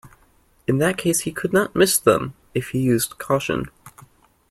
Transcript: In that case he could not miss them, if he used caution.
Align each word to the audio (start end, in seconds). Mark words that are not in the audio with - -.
In 0.65 0.79
that 0.79 0.97
case 0.97 1.19
he 1.19 1.31
could 1.31 1.53
not 1.53 1.75
miss 1.75 1.99
them, 1.99 2.33
if 2.55 2.69
he 2.69 2.79
used 2.79 3.19
caution. 3.19 3.69